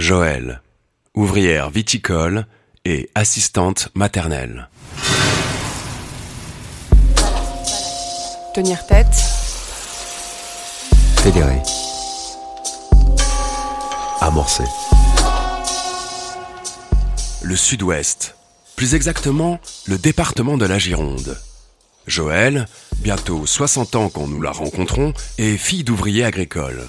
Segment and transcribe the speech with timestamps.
[0.00, 0.62] Joël,
[1.12, 2.46] ouvrière viticole
[2.86, 4.70] et assistante maternelle.
[8.54, 9.14] Tenir tête.
[11.18, 11.60] Fédérer.
[14.22, 14.64] Amorcer.
[17.42, 18.36] Le sud-ouest,
[18.76, 21.38] plus exactement le département de la Gironde.
[22.06, 22.66] Joël,
[23.00, 26.88] bientôt 60 ans quand nous la rencontrons, est fille d'ouvrier agricole.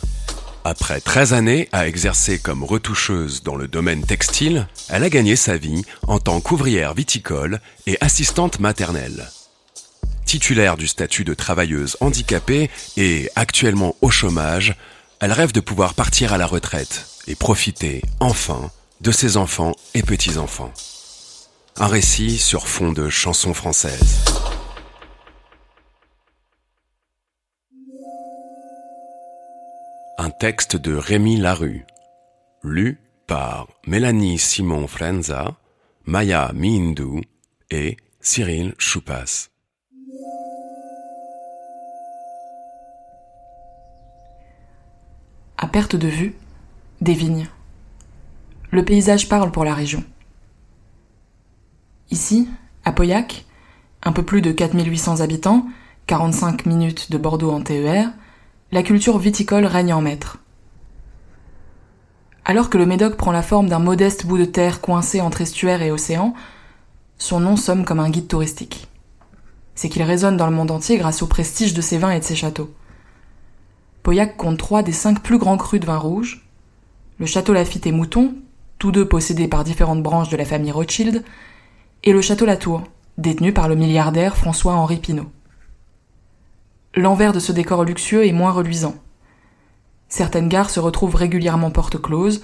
[0.63, 5.57] Après 13 années à exercer comme retoucheuse dans le domaine textile, elle a gagné sa
[5.57, 9.27] vie en tant qu'ouvrière viticole et assistante maternelle.
[10.25, 14.75] Titulaire du statut de travailleuse handicapée et actuellement au chômage,
[15.19, 18.69] elle rêve de pouvoir partir à la retraite et profiter, enfin,
[19.01, 20.71] de ses enfants et petits-enfants.
[21.77, 24.23] Un récit sur fond de chansons françaises.
[30.17, 31.85] Un texte de Rémi Larue,
[32.63, 35.55] lu par Mélanie Simon Frenza,
[36.05, 37.21] Maya Mindou
[37.69, 39.49] et Cyril Choupas.
[45.57, 46.35] À perte de vue,
[46.99, 47.47] des vignes.
[48.71, 50.03] Le paysage parle pour la région.
[52.11, 52.49] Ici,
[52.83, 53.45] à Pauillac,
[54.03, 55.65] un peu plus de 4800 habitants,
[56.07, 58.09] 45 minutes de Bordeaux en TER,
[58.71, 60.37] la culture viticole règne en maître.
[62.45, 65.81] Alors que le Médoc prend la forme d'un modeste bout de terre coincé entre estuaire
[65.81, 66.33] et océan,
[67.17, 68.87] son nom somme comme un guide touristique.
[69.75, 72.23] C'est qu'il résonne dans le monde entier grâce au prestige de ses vins et de
[72.23, 72.73] ses châteaux.
[74.03, 76.47] Pauillac compte trois des cinq plus grands crus de vin rouge,
[77.19, 78.35] le château Lafitte et Mouton,
[78.79, 81.25] tous deux possédés par différentes branches de la famille Rothschild,
[82.03, 82.83] et le château Latour,
[83.17, 85.29] détenu par le milliardaire François-Henri Pinault.
[86.95, 88.95] L'envers de ce décor luxueux est moins reluisant.
[90.09, 92.43] Certaines gares se retrouvent régulièrement portes closes,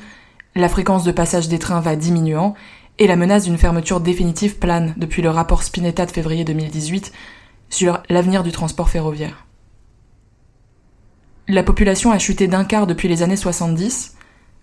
[0.56, 2.56] la fréquence de passage des trains va diminuant,
[2.98, 7.12] et la menace d'une fermeture définitive plane depuis le rapport Spinetta de février 2018
[7.70, 9.46] sur l'avenir du transport ferroviaire.
[11.50, 14.16] La population a chuté d'un quart depuis les années 70,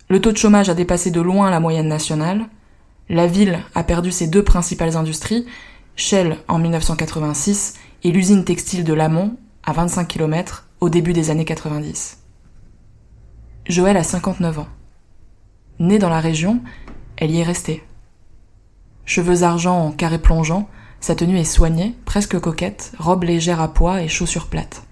[0.09, 2.45] le taux de chômage a dépassé de loin la moyenne nationale,
[3.07, 5.45] la ville a perdu ses deux principales industries,
[5.95, 11.45] Shell en 1986 et l'usine textile de Lamont à 25 km au début des années
[11.45, 12.19] 90.
[13.67, 14.67] Joël a 59 ans.
[15.79, 16.61] Née dans la région,
[17.17, 17.83] elle y est restée.
[19.05, 24.03] Cheveux argent en carré plongeant, sa tenue est soignée, presque coquette, robe légère à pois
[24.03, 24.83] et chaussures plates.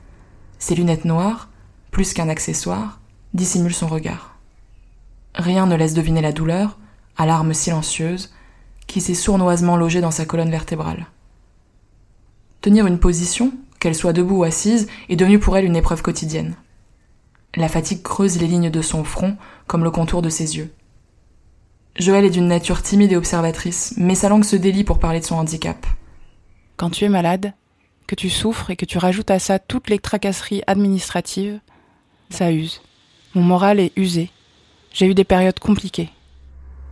[0.58, 1.50] Ses lunettes noires,
[1.92, 3.00] plus qu'un accessoire,
[3.34, 4.38] dissimulent son regard.
[5.36, 6.78] Rien ne laisse deviner la douleur,
[7.16, 8.34] à larmes silencieuses,
[8.88, 11.08] qui s'est sournoisement logée dans sa colonne vertébrale.
[12.62, 13.52] Tenir une position,
[13.84, 16.56] qu'elle soit debout ou assise, est devenue pour elle une épreuve quotidienne.
[17.54, 19.36] La fatigue creuse les lignes de son front
[19.68, 20.74] comme le contour de ses yeux.
[22.00, 25.26] Joël est d'une nature timide et observatrice, mais sa langue se délie pour parler de
[25.26, 25.86] son handicap.
[26.78, 27.54] Quand tu es malade,
[28.08, 31.60] que tu souffres et que tu rajoutes à ça toutes les tracasseries administratives,
[32.30, 32.82] ça use.
[33.36, 34.32] Mon moral est usé.
[34.94, 36.10] J'ai eu des périodes compliquées.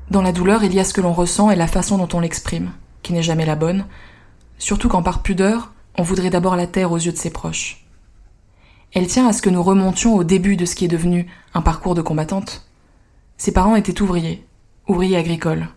[0.09, 2.19] Dans la douleur, il y a ce que l'on ressent et la façon dont on
[2.19, 3.85] l'exprime, qui n'est jamais la bonne,
[4.57, 7.85] surtout quand par pudeur, on voudrait d'abord la terre aux yeux de ses proches.
[8.93, 11.61] Elle tient à ce que nous remontions au début de ce qui est devenu un
[11.61, 12.67] parcours de combattante.
[13.37, 14.45] Ses parents étaient ouvriers,
[14.87, 15.67] ouvriers agricoles.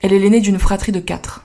[0.00, 1.44] Elle est l'aînée d'une fratrie de quatre.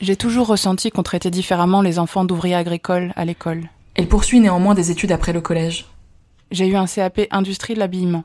[0.00, 3.70] J'ai toujours ressenti qu'on traitait différemment les enfants d'ouvriers agricoles à l'école.
[3.94, 5.86] Elle poursuit néanmoins des études après le collège.
[6.50, 8.22] J'ai eu un CAP industrie de l'habillement.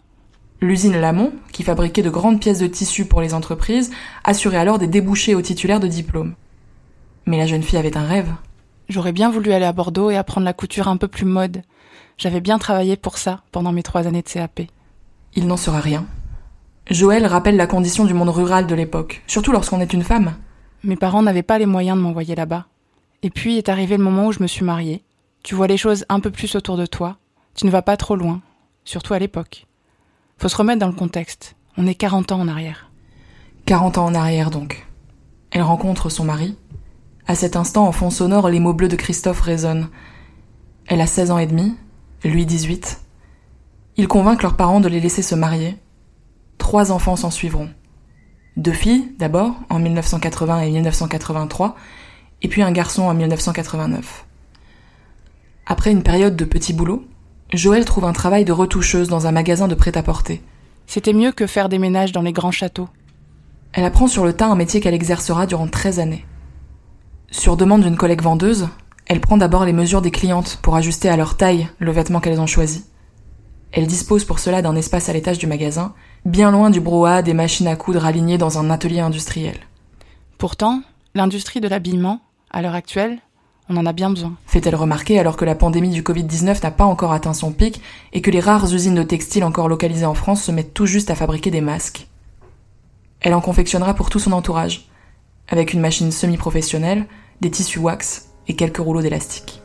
[0.60, 3.92] L'usine Lamont, qui fabriquait de grandes pièces de tissu pour les entreprises,
[4.24, 6.36] assurait alors des débouchés aux titulaires de diplômes.
[7.26, 8.32] Mais la jeune fille avait un rêve.
[8.92, 11.62] J'aurais bien voulu aller à Bordeaux et apprendre la couture un peu plus mode.
[12.18, 14.64] J'avais bien travaillé pour ça pendant mes trois années de CAP.
[15.34, 16.06] Il n'en sera rien.
[16.90, 20.34] Joël rappelle la condition du monde rural de l'époque, surtout lorsqu'on est une femme.
[20.84, 22.66] Mes parents n'avaient pas les moyens de m'envoyer là-bas.
[23.24, 25.06] Et puis est arrivé le moment où je me suis mariée.
[25.42, 27.16] Tu vois les choses un peu plus autour de toi.
[27.56, 28.42] Tu ne vas pas trop loin,
[28.84, 29.68] surtout à l'époque.
[30.38, 31.56] Faut se remettre dans le contexte.
[31.78, 32.92] On est 40 ans en arrière.
[33.68, 34.86] 40 ans en arrière donc.
[35.52, 36.58] Elle rencontre son mari.
[37.28, 39.90] À cet instant, en fond sonore, les mots bleus de Christophe résonnent.
[40.88, 41.76] Elle a 16 ans et demi,
[42.24, 43.02] lui 18.
[43.98, 45.78] Ils convainquent leurs parents de les laisser se marier.
[46.58, 47.70] Trois enfants s'en suivront.
[48.58, 51.76] Deux filles, d'abord, en 1980 et 1983,
[52.42, 54.26] et puis un garçon en 1989.
[55.66, 57.06] Après une période de petits boulots,
[57.54, 60.42] Joël trouve un travail de retoucheuse dans un magasin de prêt-à-porter.
[60.88, 62.90] C'était mieux que faire des ménages dans les grands châteaux.
[63.74, 66.26] Elle apprend sur le tas un métier qu'elle exercera durant 13 années.
[67.32, 68.68] Sur demande d'une collègue vendeuse,
[69.08, 72.42] elle prend d'abord les mesures des clientes pour ajuster à leur taille le vêtement qu'elles
[72.42, 72.86] ont choisi.
[73.72, 75.94] Elle dispose pour cela d'un espace à l'étage du magasin,
[76.26, 79.56] bien loin du brouhaha des machines à coudre alignées dans un atelier industriel.
[80.38, 80.82] Pourtant,
[81.16, 82.20] l'industrie de l'habillement,
[82.52, 83.20] à l'heure actuelle,
[83.70, 84.34] on en a bien besoin.
[84.46, 87.82] Fait-elle remarquer alors que la pandémie du Covid-19 n'a pas encore atteint son pic
[88.12, 91.10] et que les rares usines de textile encore localisées en France se mettent tout juste
[91.10, 92.08] à fabriquer des masques?
[93.22, 94.91] Elle en confectionnera pour tout son entourage,
[95.52, 97.06] avec une machine semi-professionnelle,
[97.42, 99.61] des tissus wax et quelques rouleaux d'élastique.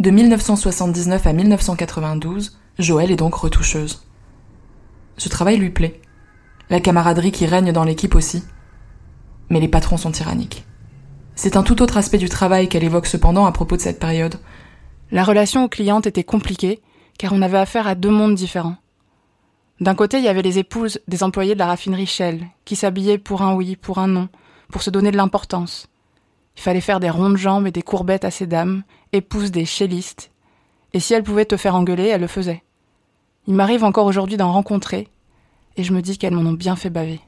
[0.00, 4.04] 1979 à 1992, Joël est donc retoucheuse.
[5.16, 6.00] Ce travail lui plaît.
[6.68, 8.42] La camaraderie qui règne dans l'équipe aussi.
[9.50, 10.64] Mais les patrons sont tyranniques.
[11.36, 14.36] C'est un tout autre aspect du travail qu'elle évoque cependant à propos de cette période.
[15.12, 16.80] La relation aux clientes était compliquée,
[17.18, 18.76] car on avait affaire à deux mondes différents.
[19.80, 23.18] D'un côté, il y avait les épouses des employés de la raffinerie Shell, qui s'habillaient
[23.18, 24.28] pour un oui, pour un non,
[24.70, 25.88] pour se donner de l'importance.
[26.56, 28.82] Il fallait faire des rondes jambes et des courbettes à ces dames,
[29.14, 30.30] épouses des chellistes,
[30.92, 32.62] et si elle pouvait te faire engueuler, elle le faisait.
[33.46, 35.08] Il m'arrive encore aujourd'hui d'en rencontrer,
[35.76, 37.20] et je me dis qu'elles m'en ont bien fait baver.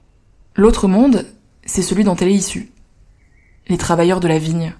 [0.54, 1.26] L'autre monde,
[1.64, 2.70] c'est celui dont elle est issue.
[3.68, 4.74] Les travailleurs de la vigne,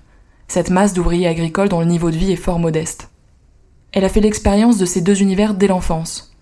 [0.49, 3.11] cette masse d'ouvriers agricoles dont le niveau de vie est fort modeste.
[3.93, 6.37] Elle a fait l'expérience de ces deux univers dès l'enfance.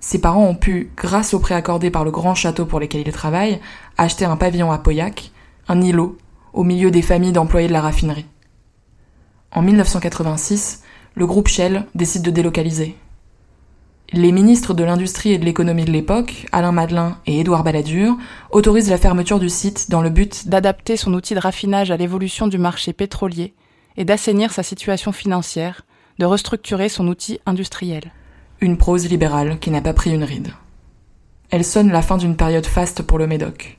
[0.00, 3.12] Ses parents ont pu, grâce au prêt accordé par le grand château pour lequel ils
[3.12, 3.60] travaillent,
[3.96, 5.32] acheter un pavillon à Pauillac,
[5.66, 6.16] un îlot,
[6.52, 8.26] au milieu des familles d'employés de la raffinerie.
[9.52, 10.82] En 1986,
[11.14, 12.96] le groupe Shell décide de délocaliser.
[14.12, 18.16] Les ministres de l'Industrie et de l'Économie de l'époque, Alain Madelin et Édouard Balladur,
[18.50, 22.46] autorisent la fermeture du site dans le but d'adapter son outil de raffinage à l'évolution
[22.46, 23.54] du marché pétrolier
[23.96, 25.82] et d'assainir sa situation financière,
[26.18, 28.12] de restructurer son outil industriel.
[28.60, 30.52] Une prose libérale qui n'a pas pris une ride.
[31.50, 33.78] Elle sonne la fin d'une période faste pour le Médoc.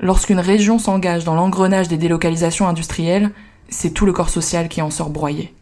[0.00, 3.30] Lorsqu'une région s'engage dans l'engrenage des délocalisations industrielles,
[3.72, 5.54] c'est tout le corps social qui en sort broyé.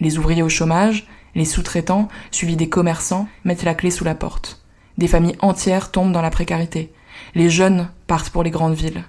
[0.00, 4.62] Les ouvriers au chômage, les sous-traitants, suivis des commerçants, mettent la clé sous la porte.
[4.98, 6.92] Des familles entières tombent dans la précarité.
[7.34, 9.04] Les jeunes partent pour les grandes villes.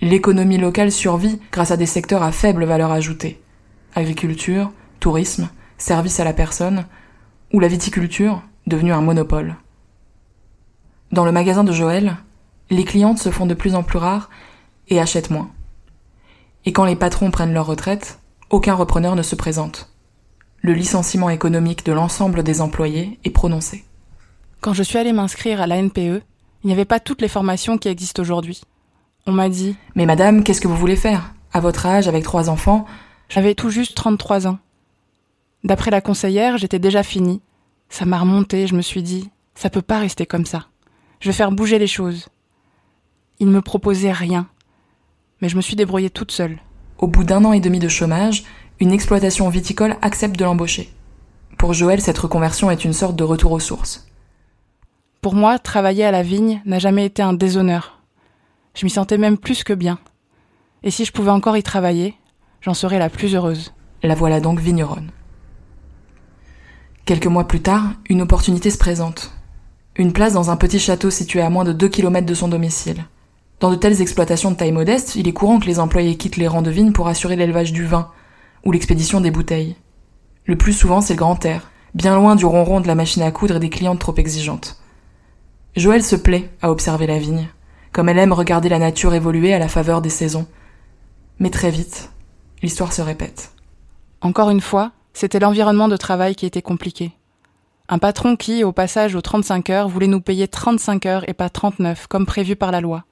[0.00, 3.40] L'économie locale survit grâce à des secteurs à faible valeur ajoutée.
[3.94, 4.70] Agriculture,
[5.00, 6.84] tourisme, service à la personne,
[7.52, 9.56] ou la viticulture, devenue un monopole.
[11.12, 12.16] Dans le magasin de Joël,
[12.68, 14.28] les clientes se font de plus en plus rares
[14.88, 15.50] et achètent moins.
[16.66, 18.18] Et quand les patrons prennent leur retraite,
[18.50, 19.88] aucun repreneur ne se présente
[20.66, 23.84] le licenciement économique de l'ensemble des employés est prononcé.
[24.60, 27.78] Quand je suis allée m'inscrire à la NPE, il n'y avait pas toutes les formations
[27.78, 28.62] qui existent aujourd'hui.
[29.26, 31.32] On m'a dit Mais madame, qu'est-ce que vous voulez faire?
[31.52, 32.84] À votre âge, avec trois enfants
[33.28, 34.58] J'avais tout juste 33 ans.
[35.62, 37.42] D'après la conseillère, j'étais déjà finie.
[37.88, 40.66] Ça m'a remonté, je me suis dit Ça peut pas rester comme ça.
[41.20, 42.26] Je vais faire bouger les choses.
[43.38, 44.48] Il ne me proposait rien.
[45.40, 46.58] Mais je me suis débrouillée toute seule.
[46.98, 48.44] Au bout d'un an et demi de chômage,
[48.80, 50.90] une exploitation viticole accepte de l'embaucher.
[51.58, 54.06] Pour Joël, cette reconversion est une sorte de retour aux sources.
[55.22, 58.00] Pour moi, travailler à la vigne n'a jamais été un déshonneur.
[58.74, 59.98] Je m'y sentais même plus que bien.
[60.82, 62.14] Et si je pouvais encore y travailler,
[62.60, 63.72] j'en serais la plus heureuse.
[64.02, 65.10] La voilà donc vigneronne.
[67.06, 69.32] Quelques mois plus tard, une opportunité se présente.
[69.96, 73.04] Une place dans un petit château situé à moins de 2 km de son domicile.
[73.58, 76.48] Dans de telles exploitations de taille modeste, il est courant que les employés quittent les
[76.48, 78.10] rangs de vignes pour assurer l'élevage du vin,
[78.64, 79.76] ou l'expédition des bouteilles.
[80.44, 83.30] Le plus souvent, c'est le grand air, bien loin du ronron de la machine à
[83.30, 84.78] coudre et des clientes trop exigeantes.
[85.74, 87.48] Joël se plaît à observer la vigne,
[87.92, 90.46] comme elle aime regarder la nature évoluer à la faveur des saisons.
[91.38, 92.10] Mais très vite,
[92.62, 93.52] l'histoire se répète.
[94.20, 97.12] Encore une fois, c'était l'environnement de travail qui était compliqué.
[97.88, 101.48] Un patron qui, au passage aux 35 heures, voulait nous payer 35 heures et pas
[101.48, 103.04] 39, comme prévu par la loi.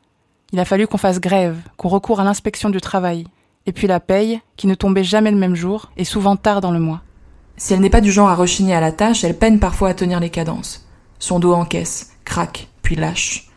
[0.52, 3.26] Il a fallu qu'on fasse grève, qu'on recourt à l'inspection du travail,
[3.66, 6.70] et puis la paye, qui ne tombait jamais le même jour, et souvent tard dans
[6.70, 7.02] le mois.
[7.56, 9.94] Si elle n'est pas du genre à rechigner à la tâche, elle peine parfois à
[9.94, 10.86] tenir les cadences.
[11.18, 13.48] Son dos encaisse, craque, puis lâche.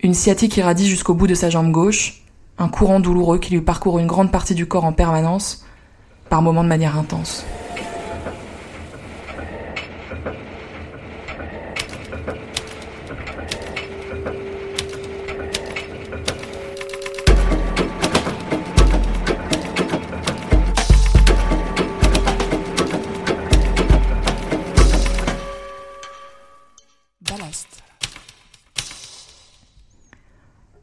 [0.00, 2.24] Une sciatique irradie jusqu'au bout de sa jambe gauche,
[2.58, 5.64] un courant douloureux qui lui parcourt une grande partie du corps en permanence,
[6.28, 7.44] par moments de manière intense.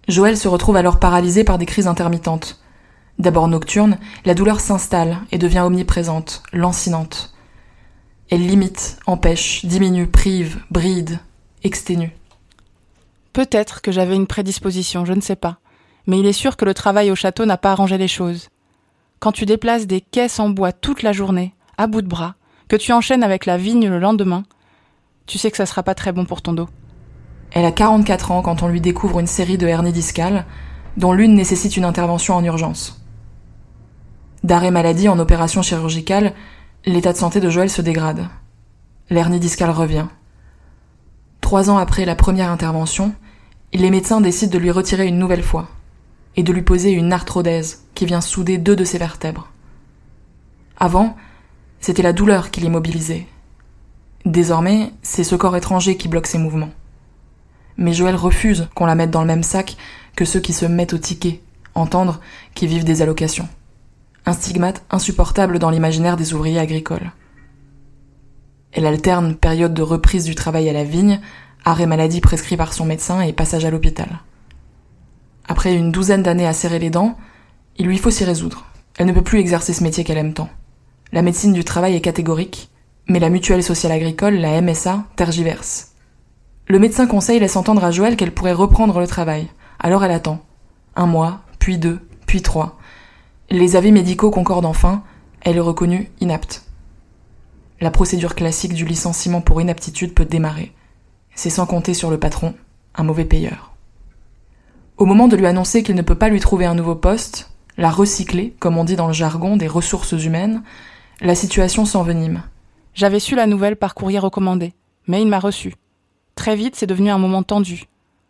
[0.09, 2.59] Joël se retrouve alors paralysé par des crises intermittentes.
[3.19, 7.35] D'abord nocturne, la douleur s'installe et devient omniprésente, lancinante.
[8.31, 11.19] Elle limite, empêche, diminue, prive, bride,
[11.63, 12.11] exténue.
[13.33, 15.59] Peut-être que j'avais une prédisposition, je ne sais pas.
[16.07, 18.49] Mais il est sûr que le travail au château n'a pas arrangé les choses.
[19.19, 22.33] Quand tu déplaces des caisses en bois toute la journée, à bout de bras,
[22.67, 24.43] que tu enchaînes avec la vigne le lendemain,
[25.27, 26.69] tu sais que ça sera pas très bon pour ton dos.
[27.51, 30.46] Elle a 44 ans quand on lui découvre une série de hernies discales,
[30.98, 33.01] dont l'une nécessite une intervention en urgence.
[34.44, 36.34] D'arrêt maladie en opération chirurgicale,
[36.86, 38.27] l'état de santé de Joël se dégrade.
[39.10, 40.06] L'hernie discale revient.
[41.41, 43.13] Trois ans après la première intervention,
[43.74, 45.68] les médecins décident de lui retirer une nouvelle fois
[46.36, 49.50] et de lui poser une arthrodèse qui vient souder deux de ses vertèbres.
[50.77, 51.15] Avant,
[51.82, 53.27] c'était la douleur qui l'immobilisait.
[54.25, 56.72] Désormais, c'est ce corps étranger qui bloque ses mouvements.
[57.79, 59.77] Mais Joël refuse qu'on la mette dans le même sac
[60.17, 61.39] que ceux qui se mettent au ticket,
[61.75, 62.19] entendre
[62.53, 63.48] qui vivent des allocations.
[64.25, 67.13] Un stigmate insupportable dans l'imaginaire des ouvriers agricoles.
[68.74, 71.21] Elle alterne période de reprise du travail à la vigne,
[71.63, 74.19] arrêt maladie prescrit par son médecin et passage à l'hôpital.
[75.48, 77.17] Après une douzaine d'années à serrer les dents,
[77.77, 78.65] il lui faut s'y résoudre.
[78.98, 80.50] Elle ne peut plus exercer ce métier qu'elle aime tant.
[81.13, 82.69] La médecine du travail est catégorique,
[83.07, 85.93] mais la mutuelle sociale agricole, la MSA, tergiverse.
[86.71, 89.47] Le médecin conseil laisse entendre à Joël qu'elle pourrait reprendre le travail.
[89.79, 90.45] Alors elle attend.
[90.95, 92.77] Un mois, puis deux, puis trois.
[93.49, 95.01] Les avis médicaux concordent enfin,
[95.41, 96.65] elle est reconnue inapte.
[97.81, 100.71] La procédure classique du licenciement pour inaptitude peut démarrer.
[101.33, 102.53] C'est sans compter sur le patron,
[102.93, 103.73] un mauvais payeur.
[104.97, 107.89] Au moment de lui annoncer qu'il ne peut pas lui trouver un nouveau poste, la
[107.89, 110.61] recycler, comme on dit dans le jargon des ressources humaines,
[111.19, 112.43] la situation s'envenime.
[112.93, 114.73] J'avais su la nouvelle par courrier recommandé,
[115.07, 115.73] mais il m'a reçu.
[116.39, 117.84] Très vite, c'est devenu un moment tendu.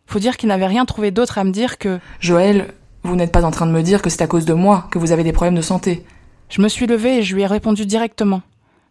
[0.06, 2.74] Faut dire qu'il n'avait rien trouvé d'autre à me dire que Joël,
[3.04, 4.98] vous n'êtes pas en train de me dire que c'est à cause de moi que
[4.98, 6.04] vous avez des problèmes de santé.
[6.48, 8.42] Je me suis levée et je lui ai répondu directement.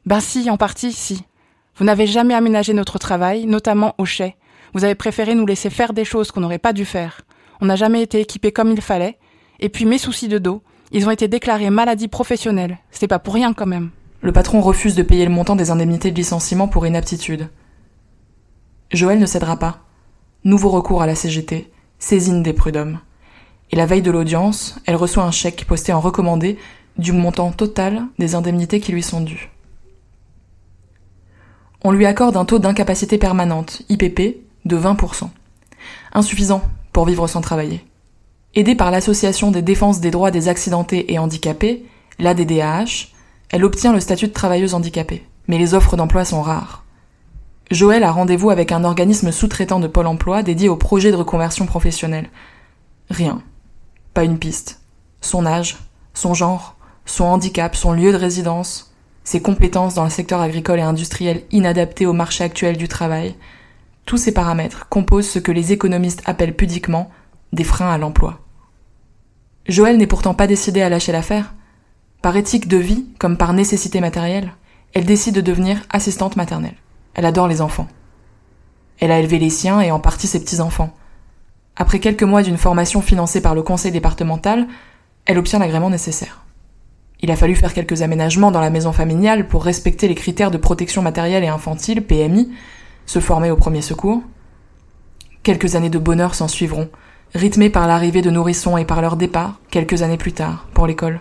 [0.06, 1.26] Ben si, en partie, si.
[1.76, 4.38] Vous n'avez jamais aménagé notre travail, notamment au chai.
[4.74, 7.20] Vous avez préféré nous laisser faire des choses qu'on n'aurait pas dû faire.
[7.60, 9.18] On n'a jamais été équipés comme il fallait.
[9.60, 12.78] Et puis mes soucis de dos, ils ont été déclarés maladie professionnelle.
[12.90, 13.90] C'est pas pour rien quand même.
[14.22, 17.50] Le patron refuse de payer le montant des indemnités de licenciement pour inaptitude.
[18.91, 19.79] Joël ne cédera pas.
[20.43, 23.00] Nouveau recours à la CGT, saisine des prud'hommes.
[23.72, 26.58] Et la veille de l'audience, elle reçoit un chèque posté en recommandé
[26.98, 29.51] du montant total des indemnités qui lui sont dues.
[31.84, 35.29] On lui accorde un taux d'incapacité permanente, IPP, de 20%.
[36.13, 37.86] Insuffisant pour vivre sans travailler.
[38.55, 41.86] Aidée par l'Association des défenses des droits des accidentés et handicapés,
[42.17, 43.10] l'ADDAH,
[43.51, 45.24] elle obtient le statut de travailleuse handicapée.
[45.48, 46.84] Mais les offres d'emploi sont rares.
[47.72, 51.68] Joël a rendez-vous avec un organisme sous-traitant de Pôle emploi dédié au projet de reconversion
[51.68, 52.30] professionnelle.
[53.12, 53.44] Rien.
[54.16, 54.82] Pas une piste.
[55.22, 55.78] Son âge,
[56.16, 58.92] son genre, son handicap, son lieu de résidence,
[59.24, 63.36] ses compétences dans le secteur agricole et industriel inadaptées au marché actuel du travail,
[64.06, 67.12] tous ces paramètres composent ce que les économistes appellent pudiquement
[67.54, 68.40] des freins à l'emploi.
[69.68, 71.54] Joël n'est pourtant pas décidée à lâcher l'affaire.
[72.24, 74.54] Par éthique de vie, comme par nécessité matérielle,
[74.94, 76.76] elle décide de devenir assistante maternelle.
[77.20, 77.90] Elle adore les enfants.
[78.98, 80.94] Elle a élevé les siens et en partie ses petits-enfants.
[81.76, 84.68] Après quelques mois d'une formation financée par le conseil départemental,
[85.26, 86.46] elle obtient l'agrément nécessaire.
[87.20, 90.58] Il a fallu faire quelques aménagements dans la maison familiale pour respecter les critères de
[90.58, 92.54] protection matérielle et infantile, PMI,
[93.06, 94.24] se former au premier secours.
[95.44, 96.88] Quelques années de bonheur s'en suivront,
[97.36, 101.20] rythmées par l'arrivée de nourrissons et par leur départ, quelques années plus tard, pour l'école.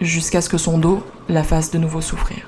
[0.00, 2.46] Jusqu'à ce que son dos la fasse de nouveau souffrir.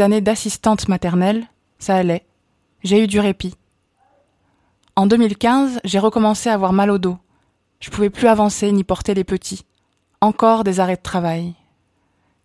[0.00, 1.46] Années d'assistante maternelle,
[1.78, 2.24] ça allait.
[2.82, 3.54] J'ai eu du répit.
[4.96, 7.16] En 2015, j'ai recommencé à avoir mal au dos.
[7.80, 9.64] Je pouvais plus avancer ni porter les petits.
[10.20, 11.54] Encore des arrêts de travail.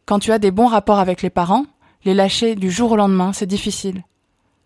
[0.05, 1.65] Quand tu as des bons rapports avec les parents,
[2.05, 4.03] les lâcher du jour au lendemain, c'est difficile.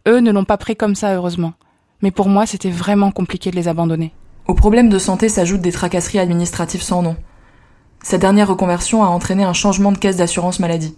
[0.08, 1.54] Eux ne l'ont pas pris comme ça, heureusement.
[2.02, 4.14] Mais pour moi, c'était vraiment compliqué de les abandonner.
[4.48, 7.16] Au problème de santé s'ajoutent des tracasseries administratives sans nom.
[8.04, 10.96] Cette dernière reconversion a entraîné un changement de caisse d'assurance maladie.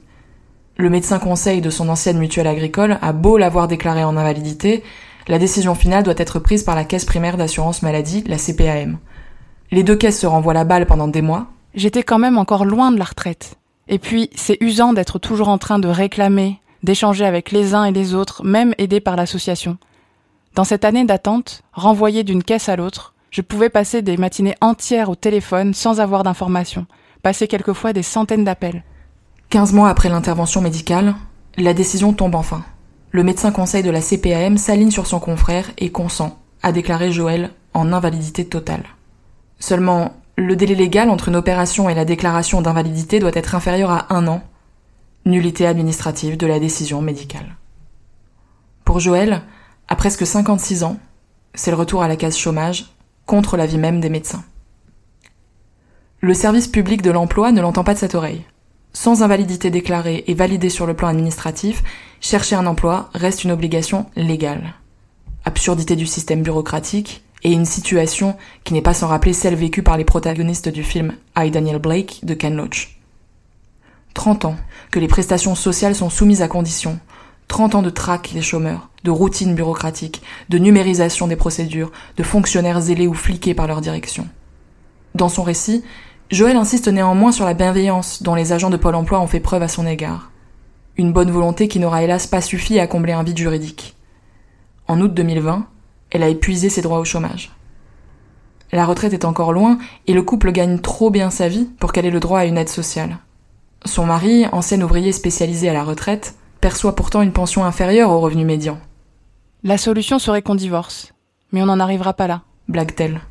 [0.75, 4.83] Le médecin conseil de son ancienne mutuelle agricole a beau l'avoir déclaré en invalidité,
[5.27, 8.97] La décision finale doit être prise par la caisse primaire d'assurance maladie, la CPAM.
[9.71, 11.47] Les deux caisses se renvoient la balle pendant des mois.
[11.75, 13.55] J'étais quand même encore loin de la retraite.
[13.87, 17.91] Et puis, c'est usant d'être toujours en train de réclamer, d'échanger avec les uns et
[17.91, 19.77] les autres, même aidés par l'association.
[20.55, 25.09] Dans cette année d'attente, renvoyée d'une caisse à l'autre, je pouvais passer des matinées entières
[25.09, 26.85] au téléphone sans avoir d'informations,
[27.23, 28.83] passer quelquefois des centaines d'appels.
[29.53, 31.13] Quinze mois après l'intervention médicale,
[31.57, 32.63] la décision tombe enfin.
[33.11, 37.51] Le médecin conseil de la CPAM s'aligne sur son confrère et consent à déclarer Joël
[37.75, 38.83] en invalidité totale.
[39.59, 44.11] Seulement, le délai légal entre une opération et la déclaration d'invalidité doit être inférieur à
[44.11, 44.41] un an.
[45.23, 47.55] Nullité administrative de la décision médicale.
[48.85, 49.43] Pour Joël,
[49.87, 50.97] à presque 56 ans,
[51.53, 52.95] c'est le retour à la case chômage
[53.27, 54.43] contre la vie même des médecins.
[56.21, 58.43] Le service public de l'emploi ne l'entend pas de cette oreille.
[58.93, 61.83] Sans invalidité déclarée et validée sur le plan administratif,
[62.21, 64.75] chercher un emploi reste une obligation légale.
[65.45, 69.97] Absurdité du système bureaucratique et une situation qui n'est pas sans rappeler celle vécue par
[69.97, 72.99] les protagonistes du film I Daniel Blake de Ken Loach.
[74.13, 74.55] 30 ans
[74.91, 76.99] que les prestations sociales sont soumises à conditions,
[77.47, 82.79] 30 ans de traque des chômeurs, de routine bureaucratique, de numérisation des procédures, de fonctionnaires
[82.79, 84.27] zélés ou fliqués par leur direction.
[85.15, 85.83] Dans son récit,
[86.33, 89.61] Joël insiste néanmoins sur la bienveillance dont les agents de Pôle emploi ont fait preuve
[89.61, 90.31] à son égard.
[90.97, 93.95] Une bonne volonté qui n'aura hélas pas suffi à combler un vide juridique.
[94.87, 95.67] En août 2020,
[96.09, 97.51] elle a épuisé ses droits au chômage.
[98.71, 102.07] La retraite est encore loin et le couple gagne trop bien sa vie pour qu'elle
[102.07, 103.19] ait le droit à une aide sociale.
[103.85, 108.43] Son mari, ancien ouvrier spécialisé à la retraite, perçoit pourtant une pension inférieure au revenu
[108.43, 108.79] médian.
[109.63, 111.13] La solution serait qu'on divorce.
[111.51, 112.41] Mais on n'en arrivera pas là.
[112.69, 113.21] Blague-t-elle.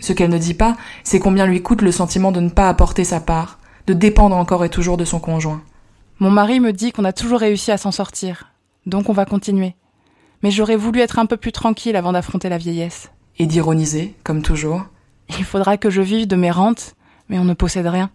[0.00, 3.04] Ce qu'elle ne dit pas, c'est combien lui coûte le sentiment de ne pas apporter
[3.04, 5.62] sa part, de dépendre encore et toujours de son conjoint.
[6.18, 8.52] Mon mari me dit qu'on a toujours réussi à s'en sortir.
[8.86, 9.74] Donc on va continuer.
[10.42, 13.10] Mais j'aurais voulu être un peu plus tranquille avant d'affronter la vieillesse.
[13.38, 14.86] Et d'ironiser, comme toujours.
[15.38, 16.94] Il faudra que je vive de mes rentes,
[17.28, 18.10] mais on ne possède rien.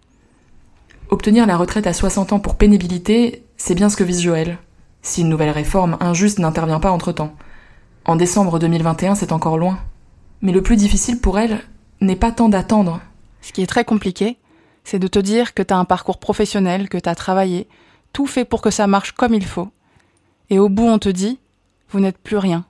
[1.10, 4.58] Obtenir la retraite à 60 ans pour pénibilité, c'est bien ce que vise Joël
[5.06, 7.36] si une nouvelle réforme injuste n'intervient pas entre-temps.
[8.06, 9.78] En décembre 2021, c'est encore loin.
[10.42, 11.62] Mais le plus difficile pour elle
[12.06, 13.02] n'est pas tant d'attendre.
[13.42, 14.38] Ce qui est très compliqué,
[14.84, 17.68] c'est de te dire que t'as un parcours professionnel, que t'as travaillé,
[18.14, 19.70] tout fait pour que ça marche comme il faut.
[20.50, 21.40] Et au bout, on te dit,
[21.90, 22.66] vous n'êtes plus rien.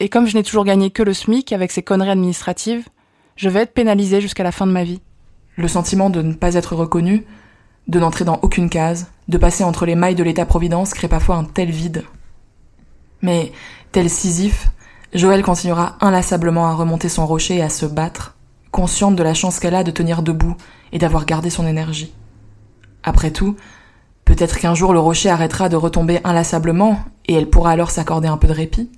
[0.00, 2.88] Et comme je n'ai toujours gagné que le SMIC avec ces conneries administratives,
[3.36, 5.00] je vais être pénalisé jusqu'à la fin de ma vie.
[5.56, 7.24] Le sentiment de ne pas être reconnu,
[7.88, 11.44] de n'entrer dans aucune case, de passer entre les mailles de l'État-providence crée parfois un
[11.44, 12.04] tel vide.
[13.22, 13.52] Mais,
[13.90, 14.68] tel Sisyphe,
[15.14, 18.36] Joël continuera inlassablement à remonter son rocher et à se battre,
[18.70, 20.56] consciente de la chance qu'elle a de tenir debout
[20.92, 22.12] et d'avoir gardé son énergie.
[23.02, 23.56] Après tout,
[24.24, 28.36] peut-être qu'un jour le rocher arrêtera de retomber inlassablement et elle pourra alors s'accorder un
[28.36, 28.90] peu de répit.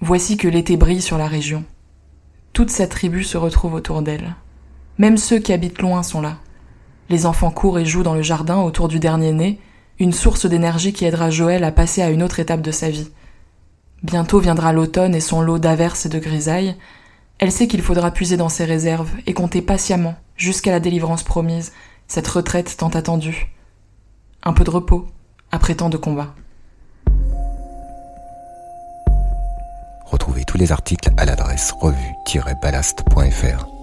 [0.00, 1.64] Voici que l'été brille sur la région.
[2.52, 4.34] Toute sa tribu se retrouve autour d'elle.
[4.98, 6.38] Même ceux qui habitent loin sont là.
[7.08, 9.60] Les enfants courent et jouent dans le jardin autour du dernier né,
[9.98, 13.10] une source d'énergie qui aidera Joël à passer à une autre étape de sa vie.
[14.02, 16.76] Bientôt viendra l'automne et son lot d'averses et de grisailles.
[17.40, 21.72] Elle sait qu'il faudra puiser dans ses réserves et compter patiemment jusqu'à la délivrance promise,
[22.06, 23.50] cette retraite tant attendue.
[24.42, 25.06] Un peu de repos,
[25.50, 26.34] après tant de combats.
[30.04, 33.79] Retrouvez tous les articles à l'adresse revue-ballast.fr.